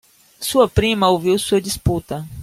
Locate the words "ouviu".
1.09-1.37